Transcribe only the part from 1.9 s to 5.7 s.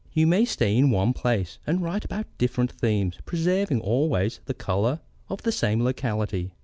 about different themes, preserving always the colour of the